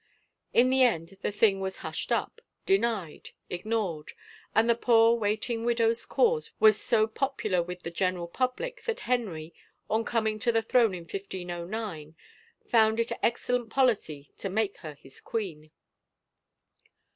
In 0.51 0.71
the 0.71 0.81
end 0.81 1.19
the 1.21 1.31
thing 1.31 1.59
was 1.59 1.77
hushed 1.85 2.11
up, 2.11 2.41
denied, 2.65 3.29
ignored, 3.51 4.13
and 4.55 4.67
the 4.67 4.73
poor 4.73 5.13
wait 5.15 5.47
ing 5.47 5.63
widow's 5.63 6.07
6ause 6.07 6.49
was 6.59 6.81
so 6.81 7.05
popular 7.05 7.61
with 7.61 7.83
the 7.83 7.91
general 7.91 8.27
public 8.27 8.83
that 8.85 9.01
Henry, 9.01 9.53
on 9.91 10.03
coming 10.03 10.39
to 10.39 10.51
the 10.51 10.63
throne 10.63 10.95
in 10.95 11.03
1509, 11.03 12.15
found 12.65 12.99
it 12.99 13.11
excellent 13.21 13.69
policy 13.69 14.31
to 14.39 14.49
make 14.49 14.77
her 14.77 14.95
his 14.95 15.21
queen. 15.21 15.69